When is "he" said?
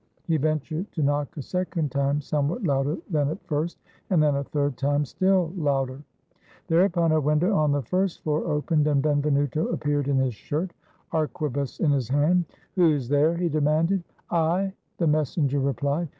0.23-0.37, 13.37-13.47